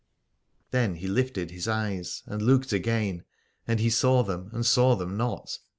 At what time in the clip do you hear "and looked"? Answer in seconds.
2.25-2.73